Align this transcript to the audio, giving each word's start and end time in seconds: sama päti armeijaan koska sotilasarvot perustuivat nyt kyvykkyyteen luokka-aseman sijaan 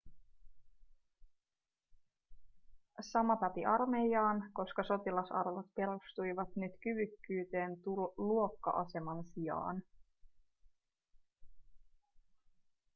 sama 3.01 3.35
päti 3.37 3.65
armeijaan 3.65 4.51
koska 4.53 4.83
sotilasarvot 4.83 5.65
perustuivat 5.75 6.55
nyt 6.55 6.71
kyvykkyyteen 6.83 7.77
luokka-aseman 8.17 9.23
sijaan 9.23 9.81